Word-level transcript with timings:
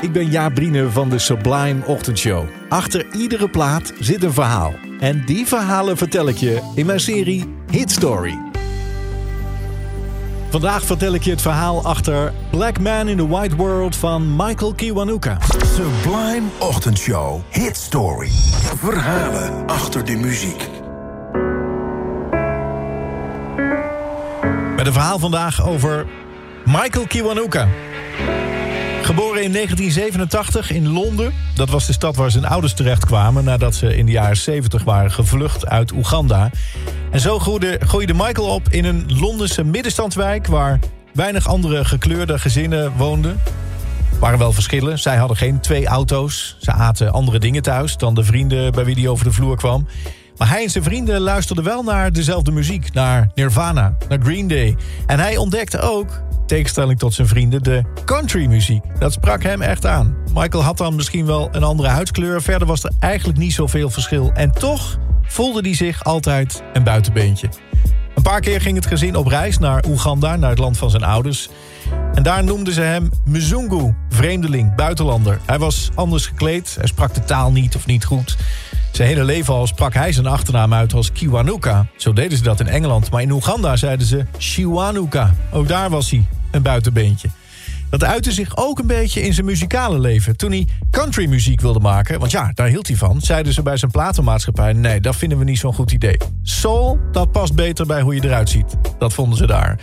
Ik 0.00 0.12
ben 0.12 0.30
Jaap 0.30 0.54
Brine 0.54 0.90
van 0.90 1.08
de 1.08 1.18
Sublime 1.18 1.86
Ochtendshow. 1.86 2.44
Achter 2.68 3.06
iedere 3.12 3.48
plaat 3.48 3.92
zit 3.98 4.22
een 4.22 4.32
verhaal. 4.32 4.74
En 5.00 5.24
die 5.24 5.46
verhalen 5.46 5.96
vertel 5.96 6.28
ik 6.28 6.36
je 6.36 6.72
in 6.74 6.86
mijn 6.86 7.00
serie 7.00 7.54
Hit 7.70 7.90
Story. 7.90 8.38
Vandaag 10.50 10.84
vertel 10.84 11.14
ik 11.14 11.22
je 11.22 11.30
het 11.30 11.42
verhaal 11.42 11.84
achter 11.84 12.32
Black 12.50 12.80
Man 12.80 13.08
in 13.08 13.16
the 13.16 13.28
White 13.28 13.56
World 13.56 13.96
van 13.96 14.36
Michael 14.36 14.74
Kiwanuka. 14.74 15.38
Sublime 15.74 16.46
Ochtendshow. 16.58 17.40
Hit 17.50 17.76
Story. 17.76 18.28
Verhalen 18.76 19.66
achter 19.66 20.04
de 20.04 20.16
muziek. 20.16 20.68
Met 24.76 24.86
een 24.86 24.92
verhaal 24.92 25.18
vandaag 25.18 25.66
over 25.66 26.06
Michael 26.64 27.06
Kiwanuka. 27.06 27.68
Geboren 29.08 29.42
in 29.42 29.52
1987 29.52 30.70
in 30.70 30.88
Londen. 30.88 31.32
Dat 31.54 31.68
was 31.68 31.86
de 31.86 31.92
stad 31.92 32.16
waar 32.16 32.30
zijn 32.30 32.44
ouders 32.44 32.74
terechtkwamen... 32.74 33.44
nadat 33.44 33.74
ze 33.74 33.96
in 33.96 34.06
de 34.06 34.12
jaren 34.12 34.36
70 34.36 34.84
waren 34.84 35.10
gevlucht 35.10 35.66
uit 35.66 35.92
Oeganda. 35.92 36.50
En 37.10 37.20
zo 37.20 37.38
groeide, 37.38 37.78
groeide 37.80 38.14
Michael 38.14 38.48
op 38.48 38.68
in 38.68 38.84
een 38.84 39.04
Londense 39.06 39.64
middenstandswijk... 39.64 40.46
waar 40.46 40.78
weinig 41.12 41.46
andere 41.46 41.84
gekleurde 41.84 42.38
gezinnen 42.38 42.92
woonden. 42.96 43.40
Er 44.12 44.18
waren 44.18 44.38
wel 44.38 44.52
verschillen. 44.52 44.98
Zij 44.98 45.16
hadden 45.16 45.36
geen 45.36 45.60
twee 45.60 45.86
auto's. 45.86 46.56
Ze 46.60 46.72
aten 46.72 47.12
andere 47.12 47.38
dingen 47.38 47.62
thuis 47.62 47.96
dan 47.96 48.14
de 48.14 48.24
vrienden 48.24 48.72
bij 48.72 48.84
wie 48.84 48.94
hij 48.94 49.08
over 49.08 49.24
de 49.24 49.32
vloer 49.32 49.56
kwam. 49.56 49.86
Maar 50.38 50.48
hij 50.48 50.62
en 50.62 50.70
zijn 50.70 50.84
vrienden 50.84 51.20
luisterden 51.20 51.64
wel 51.64 51.82
naar 51.82 52.12
dezelfde 52.12 52.50
muziek. 52.50 52.92
Naar 52.92 53.30
Nirvana, 53.34 53.96
naar 54.08 54.18
Green 54.22 54.48
Day. 54.48 54.76
En 55.06 55.18
hij 55.18 55.36
ontdekte 55.36 55.80
ook 55.80 56.22
tegenstelling 56.46 56.98
tot 56.98 57.14
zijn 57.14 57.28
vrienden, 57.28 57.62
de 57.62 57.82
countrymuziek. 58.04 58.82
Dat 58.98 59.12
sprak 59.12 59.42
hem 59.42 59.62
echt 59.62 59.86
aan. 59.86 60.16
Michael 60.34 60.62
had 60.62 60.78
dan 60.78 60.94
misschien 60.96 61.26
wel 61.26 61.48
een 61.52 61.62
andere 61.62 61.88
huidskleur. 61.88 62.42
Verder 62.42 62.68
was 62.68 62.84
er 62.84 62.92
eigenlijk 63.00 63.38
niet 63.38 63.52
zoveel 63.52 63.90
verschil. 63.90 64.30
En 64.34 64.50
toch 64.50 64.98
voelde 65.22 65.60
hij 65.60 65.74
zich 65.74 66.04
altijd 66.04 66.62
een 66.72 66.84
buitenbeentje. 66.84 67.48
Een 68.14 68.22
paar 68.22 68.40
keer 68.40 68.60
ging 68.60 68.76
het 68.76 68.86
gezin 68.86 69.16
op 69.16 69.26
reis 69.26 69.58
naar 69.58 69.84
Oeganda, 69.88 70.36
naar 70.36 70.50
het 70.50 70.58
land 70.58 70.78
van 70.78 70.90
zijn 70.90 71.04
ouders. 71.04 71.48
En 72.14 72.22
daar 72.22 72.44
noemden 72.44 72.74
ze 72.74 72.80
hem 72.80 73.10
Mzungu, 73.24 73.94
vreemdeling, 74.08 74.74
buitenlander. 74.74 75.38
Hij 75.46 75.58
was 75.58 75.90
anders 75.94 76.26
gekleed, 76.26 76.74
hij 76.78 76.86
sprak 76.86 77.14
de 77.14 77.24
taal 77.24 77.52
niet 77.52 77.76
of 77.76 77.86
niet 77.86 78.04
goed. 78.04 78.36
Zijn 78.98 79.10
hele 79.10 79.24
leven 79.24 79.54
al 79.54 79.66
sprak 79.66 79.94
hij 79.94 80.12
zijn 80.12 80.26
achternaam 80.26 80.74
uit 80.74 80.94
als 80.94 81.12
Kiwanuka. 81.12 81.86
Zo 81.96 82.12
deden 82.12 82.38
ze 82.38 82.44
dat 82.44 82.60
in 82.60 82.66
Engeland. 82.66 83.10
Maar 83.10 83.22
in 83.22 83.30
Oeganda 83.30 83.76
zeiden 83.76 84.06
ze 84.06 84.24
Shiwanuka. 84.38 85.34
Ook 85.52 85.68
daar 85.68 85.90
was 85.90 86.10
hij 86.10 86.24
een 86.50 86.62
buitenbeentje. 86.62 87.28
Dat 87.90 88.04
uitte 88.04 88.32
zich 88.32 88.56
ook 88.56 88.78
een 88.78 88.86
beetje 88.86 89.22
in 89.22 89.34
zijn 89.34 89.46
muzikale 89.46 89.98
leven. 89.98 90.36
Toen 90.36 90.50
hij 90.50 90.66
countrymuziek 90.90 91.60
wilde 91.60 91.80
maken, 91.80 92.18
want 92.18 92.30
ja, 92.30 92.50
daar 92.54 92.68
hield 92.68 92.86
hij 92.86 92.96
van... 92.96 93.20
zeiden 93.20 93.52
ze 93.52 93.62
bij 93.62 93.76
zijn 93.76 93.90
platenmaatschappij... 93.90 94.72
nee, 94.72 95.00
dat 95.00 95.16
vinden 95.16 95.38
we 95.38 95.44
niet 95.44 95.58
zo'n 95.58 95.74
goed 95.74 95.92
idee. 95.92 96.16
Soul, 96.42 96.98
dat 97.12 97.32
past 97.32 97.54
beter 97.54 97.86
bij 97.86 98.00
hoe 98.00 98.14
je 98.14 98.24
eruit 98.24 98.48
ziet. 98.48 98.76
Dat 98.98 99.12
vonden 99.12 99.38
ze 99.38 99.46
daar. 99.46 99.78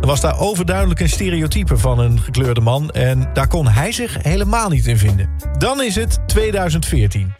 Er 0.00 0.06
was 0.06 0.20
daar 0.20 0.38
overduidelijk 0.38 1.00
een 1.00 1.08
stereotype 1.08 1.76
van 1.76 1.98
een 1.98 2.20
gekleurde 2.20 2.60
man... 2.60 2.90
en 2.90 3.30
daar 3.32 3.48
kon 3.48 3.68
hij 3.68 3.92
zich 3.92 4.22
helemaal 4.22 4.68
niet 4.68 4.86
in 4.86 4.98
vinden. 4.98 5.28
Dan 5.58 5.82
is 5.82 5.94
het 5.94 6.18
2014. 6.26 7.32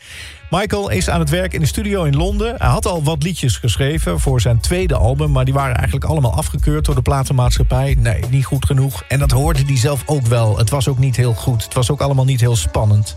Michael 0.54 0.90
is 0.90 1.08
aan 1.08 1.20
het 1.20 1.30
werk 1.30 1.54
in 1.54 1.60
de 1.60 1.66
studio 1.66 2.04
in 2.04 2.16
Londen. 2.16 2.54
Hij 2.58 2.68
had 2.68 2.86
al 2.86 3.02
wat 3.02 3.22
liedjes 3.22 3.56
geschreven 3.56 4.20
voor 4.20 4.40
zijn 4.40 4.60
tweede 4.60 4.94
album... 4.94 5.30
maar 5.30 5.44
die 5.44 5.54
waren 5.54 5.76
eigenlijk 5.76 6.04
allemaal 6.04 6.32
afgekeurd 6.34 6.84
door 6.84 6.94
de 6.94 7.02
platenmaatschappij. 7.02 7.96
Nee, 7.98 8.24
niet 8.30 8.44
goed 8.44 8.66
genoeg. 8.66 9.04
En 9.08 9.18
dat 9.18 9.30
hoorde 9.30 9.62
hij 9.66 9.76
zelf 9.76 10.02
ook 10.06 10.26
wel. 10.26 10.58
Het 10.58 10.70
was 10.70 10.88
ook 10.88 10.98
niet 10.98 11.16
heel 11.16 11.34
goed. 11.34 11.64
Het 11.64 11.74
was 11.74 11.90
ook 11.90 12.00
allemaal 12.00 12.24
niet 12.24 12.40
heel 12.40 12.56
spannend. 12.56 13.16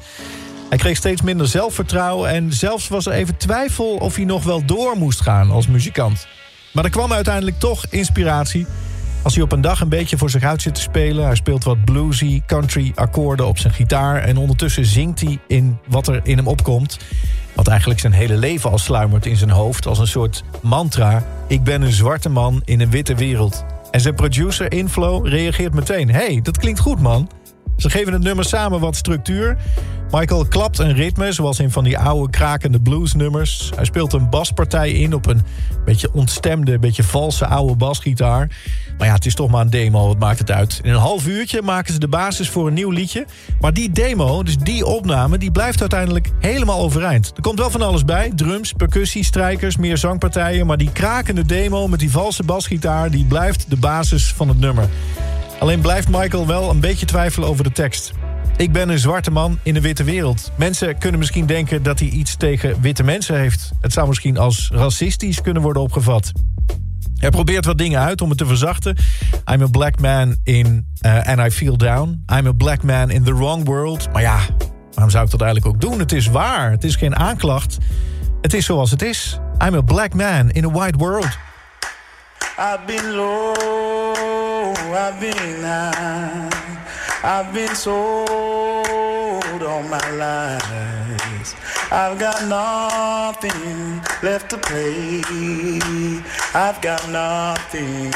Hij 0.70 0.78
kreeg 0.78 0.98
steeds 0.98 1.22
minder 1.22 1.48
zelfvertrouwen... 1.48 2.30
en 2.30 2.54
zelfs 2.54 2.88
was 2.88 3.06
er 3.06 3.14
even 3.14 3.38
twijfel 3.38 3.96
of 3.96 4.16
hij 4.16 4.26
nog 4.26 4.44
wel 4.44 4.66
door 4.66 4.98
moest 4.98 5.22
gaan 5.22 5.52
als 5.52 5.68
muzikant. 5.68 6.28
Maar 6.74 6.84
er 6.84 6.90
kwam 6.90 7.14
uiteindelijk 7.14 7.60
toch 7.60 7.86
inspiratie... 7.90 8.66
Als 9.26 9.36
hij 9.36 9.44
op 9.44 9.52
een 9.52 9.62
dag 9.62 9.82
een 9.82 9.90
beetje 9.90 10.18
voor 10.18 10.30
zich 10.30 10.44
uit 10.44 10.62
zit 10.62 10.76
te 10.76 10.82
spelen... 10.82 11.26
hij 11.26 11.36
speelt 11.36 11.64
wat 11.64 11.86
bluesy, 11.86 12.42
country 12.46 12.92
akkoorden 12.96 13.48
op 13.48 13.58
zijn 13.58 13.74
gitaar... 13.74 14.24
en 14.24 14.38
ondertussen 14.38 14.86
zingt 14.86 15.20
hij 15.22 15.40
in 15.48 15.78
wat 15.88 16.08
er 16.08 16.20
in 16.24 16.38
hem 16.38 16.48
opkomt... 16.48 17.00
wat 17.54 17.68
eigenlijk 17.68 18.00
zijn 18.00 18.14
hele 18.14 18.38
leven 18.38 18.72
al 18.72 18.78
sluimert 18.78 19.26
in 19.26 19.36
zijn 19.36 19.50
hoofd... 19.50 19.88
als 19.88 20.00
een 20.00 20.08
soort 20.08 20.44
mantra... 20.62 21.24
ik 21.48 21.64
ben 21.64 21.82
een 21.82 21.92
zwarte 21.92 22.30
man 22.30 22.62
in 22.66 22.82
een 22.82 22.90
witte 22.90 23.16
wereld. 23.16 23.66
En 23.92 24.02
zijn 24.02 24.16
producer 24.16 24.72
Inflow 24.72 25.28
reageert 25.28 25.74
meteen... 25.74 26.10
hey, 26.10 26.40
dat 26.44 26.58
klinkt 26.58 26.80
goed, 26.80 27.00
man. 27.00 27.30
Ze 27.78 27.90
geven 27.90 28.14
het 28.14 28.24
nummer 28.24 28.46
samen 28.46 28.80
wat 28.80 28.96
structuur... 28.96 29.58
Michael 30.12 30.46
klapt 30.46 30.80
een 30.80 30.94
ritme, 30.94 31.32
zoals 31.32 31.60
in 31.60 31.72
van 31.72 31.84
die 31.84 31.98
oude 31.98 32.30
krakende 32.30 32.80
bluesnummers. 32.80 33.72
Hij 33.76 33.86
speelt 33.86 34.14
een 34.14 34.30
baspartij 34.30 34.92
in 34.92 35.14
op 35.14 35.26
een 35.28 35.42
beetje 35.86 36.14
ontstemde, 36.14 36.80
beetje 36.80 37.04
valse 37.04 37.46
oude 37.46 37.76
basgitaar. 37.76 38.50
Maar 38.98 39.08
ja, 39.08 39.14
het 39.14 39.26
is 39.26 39.36
toch 39.36 39.50
maar 39.50 39.62
een 39.62 39.70
demo, 39.70 40.08
wat 40.08 40.20
maakt 40.20 40.40
het 40.40 40.52
uit. 40.52 40.80
In 40.84 40.92
een 40.92 41.00
half 41.00 41.28
uurtje 41.28 41.62
maken 41.62 41.94
ze 41.94 42.00
de 42.00 42.08
basis 42.08 42.50
voor 42.50 42.68
een 42.68 42.74
nieuw 42.74 42.90
liedje. 42.90 43.26
Maar 43.60 43.74
die 43.74 43.92
demo, 43.92 44.44
dus 44.44 44.58
die 44.58 44.86
opname, 44.86 45.38
die 45.38 45.52
blijft 45.52 45.80
uiteindelijk 45.80 46.32
helemaal 46.40 46.80
overeind. 46.80 47.32
Er 47.36 47.42
komt 47.42 47.60
wel 47.60 47.70
van 47.70 47.82
alles 47.82 48.06
bij. 48.06 48.32
Drums, 48.36 48.74
percussie, 48.74 49.24
strijkers, 49.24 49.78
meer 49.78 49.98
zangpartijen. 49.98 50.66
Maar 50.66 50.78
die 50.78 50.92
krakende 50.92 51.46
demo 51.46 51.88
met 51.88 52.00
die 52.00 52.12
valse 52.12 52.44
basgitaar... 52.44 53.12
die 53.12 53.26
blijft 53.26 53.70
de 53.70 53.78
basis 53.78 54.34
van 54.34 54.48
het 54.48 54.60
nummer. 54.60 54.90
Alleen 55.60 55.82
blijft 55.82 56.10
Michael 56.10 56.48
wel 56.48 56.70
een 56.70 56.80
beetje 56.80 57.06
twijfelen 57.06 57.50
over 57.50 57.64
de 57.64 57.72
tekst. 57.72 58.14
Ik 58.58 58.72
ben 58.72 58.90
een 58.90 59.00
zwarte 59.00 59.32
man 59.32 59.60
in 59.64 59.76
een 59.76 59.82
witte 59.82 60.04
wereld. 60.04 60.52
Mensen 60.56 60.98
kunnen 60.98 61.20
misschien 61.20 61.46
denken 61.46 61.84
dat 61.84 62.00
hij 62.00 62.08
iets 62.08 62.36
tegen 62.36 62.82
witte 62.82 63.04
mensen 63.04 63.40
heeft. 63.40 63.72
Het 63.82 63.94
zou 63.94 64.08
misschien 64.08 64.38
als 64.38 64.70
racistisch 64.74 65.42
kunnen 65.42 65.62
worden 65.62 65.82
opgevat. 65.82 66.32
Hij 67.16 67.30
probeert 67.30 67.66
wat 67.66 67.78
dingen 67.78 68.00
uit 68.00 68.22
om 68.22 68.30
het 68.30 68.38
te 68.38 68.46
verzachten. 68.46 68.98
I'm 69.52 69.62
a 69.62 69.68
black 69.68 70.00
man 70.00 70.36
in 70.44 70.88
uh, 71.06 71.22
And 71.24 71.40
I 71.40 71.52
Feel 71.52 71.78
Down. 71.78 72.24
I'm 72.38 72.48
a 72.48 72.52
black 72.52 72.84
man 72.84 73.10
in 73.10 73.24
the 73.24 73.36
wrong 73.36 73.66
world. 73.66 74.08
Maar 74.14 74.22
ja, 74.22 74.40
waarom 74.94 75.10
zou 75.10 75.26
ik 75.26 75.32
dat 75.32 75.42
eigenlijk 75.42 75.76
ook 75.76 75.82
doen? 75.82 76.00
Het 76.00 76.12
is 76.12 76.28
waar. 76.28 76.72
Het 76.72 76.84
is 76.84 76.96
geen 76.96 77.16
aanklacht. 77.16 77.78
Het 78.42 78.54
is 78.54 78.66
zoals 78.66 78.92
het 78.92 79.02
is. 79.02 79.40
I'm 79.68 79.76
a 79.76 79.82
black 79.82 80.14
man 80.14 80.52
in 80.52 80.66
a 80.66 80.72
white 80.72 80.98
world. 80.98 81.38
I've 82.58 82.88
been 82.88 83.18
low, 83.18 84.74
I've 84.74 85.20
been 85.20 85.62
high. 85.62 86.50
I've 87.22 87.54
been 87.54 87.76
sold 87.76 89.62
all 89.62 89.84
my 89.84 90.10
life. 90.12 91.92
I've 91.92 92.18
got 92.18 92.46
nothing 92.48 94.02
left 94.24 94.50
to 94.52 94.58
play. 94.58 95.22
I've 96.54 96.82
got 96.82 97.10
nothing 97.10 98.12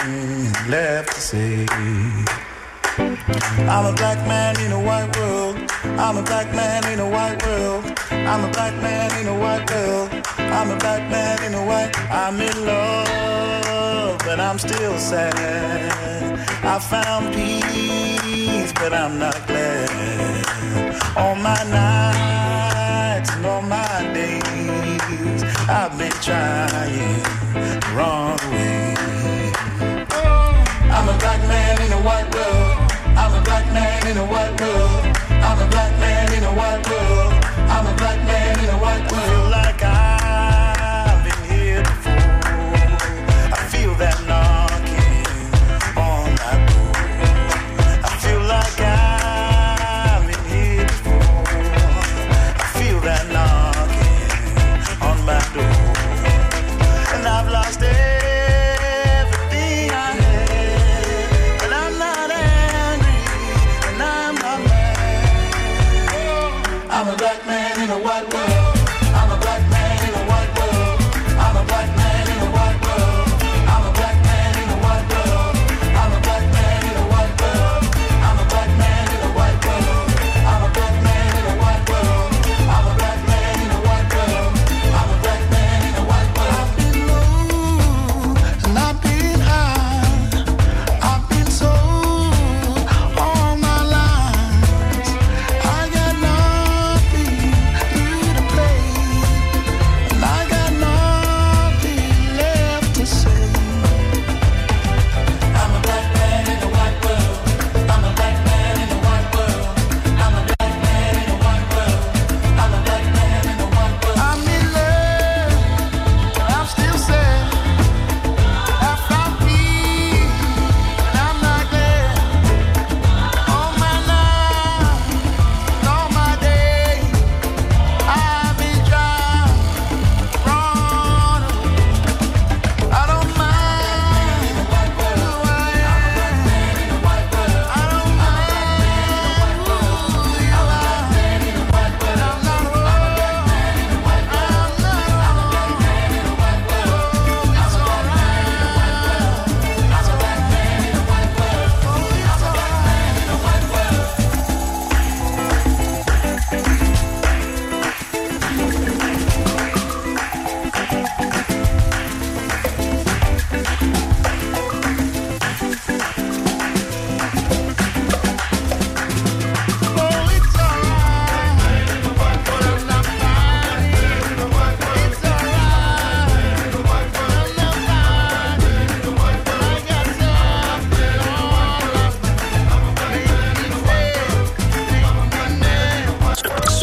left 0.69 1.15
to 1.15 1.21
say. 1.21 1.65
I'm 3.67 3.85
a 3.85 3.93
black 3.93 4.25
man 4.25 4.57
in 4.61 4.71
a 4.71 4.79
white 4.79 5.13
world. 5.17 5.57
I'm 5.99 6.17
a 6.17 6.23
black 6.23 6.47
man 6.53 6.85
in 6.93 6.99
a 6.99 7.09
white 7.09 7.45
world. 7.45 7.85
I'm 8.11 8.45
a 8.45 8.51
black 8.51 8.73
man 8.75 9.11
in 9.19 9.27
a 9.27 9.37
white 9.37 9.69
world. 9.69 10.09
I'm 10.37 10.71
a 10.71 10.77
black 10.77 11.09
man 11.11 11.43
in 11.43 11.53
a 11.55 11.65
white. 11.65 11.91
I'm 12.09 12.39
in 12.39 12.65
love, 12.65 13.07
but 14.29 14.39
I'm 14.39 14.59
still 14.59 14.95
sad. 14.99 15.33
I 16.63 16.77
found 16.77 17.33
peace, 17.33 18.71
but 18.73 18.93
I'm 18.93 19.17
not 19.17 19.39
glad. 19.47 20.45
All 21.17 21.33
my 21.33 21.61
nights 21.79 23.31
and 23.33 23.43
all 23.47 23.63
my 23.63 23.97
days, 24.13 25.41
I've 25.67 25.97
been 25.97 26.17
trying 26.21 27.23
the 27.81 27.91
wrong 27.97 28.37
way. 28.53 28.93
I'm 30.95 31.09
a 31.09 31.17
black 31.23 31.41
man 31.53 31.81
in 31.85 31.91
a 31.99 32.01
white 32.07 32.29
world. 32.35 32.77
I'm 33.21 33.33
a 33.33 33.41
black 33.41 33.65
man 33.73 34.07
in 34.11 34.17
a 34.17 34.27
white 34.33 34.55
world. 34.61 35.17
I'm 35.47 35.59
a 35.59 35.67
black 35.73 35.93
man 36.03 36.33
in 36.37 36.43
a 36.43 36.53
white 36.53 36.83
world. 36.87 37.33
I'm 37.73 37.87
a 37.87 37.95
black 37.97 38.19
man 38.27 38.48
I'm 66.99 67.07
a 67.07 67.15
black 67.15 67.47
man 67.47 67.79
in 67.79 67.89
a 67.91 67.97
white 67.97 68.33
world. 68.33 68.68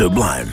The 0.06 0.12
blijven. 0.12 0.45